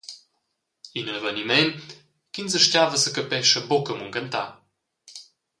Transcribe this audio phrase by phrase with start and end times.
[0.99, 1.83] In eveniment
[2.31, 4.49] ch’ins astgava secapescha buca munchentar.